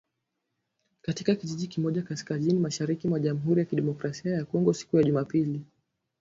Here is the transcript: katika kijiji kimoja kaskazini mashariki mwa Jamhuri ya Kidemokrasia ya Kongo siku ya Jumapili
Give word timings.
katika 1.01 1.35
kijiji 1.35 1.67
kimoja 1.67 2.01
kaskazini 2.01 2.59
mashariki 2.59 3.07
mwa 3.07 3.19
Jamhuri 3.19 3.59
ya 3.59 3.65
Kidemokrasia 3.65 4.35
ya 4.35 4.45
Kongo 4.45 4.73
siku 4.73 4.97
ya 4.97 5.03
Jumapili 5.03 5.61